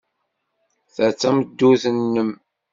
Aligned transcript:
Ta 0.93 1.07
d 1.13 1.15
tameddurt-nnem. 1.21 2.31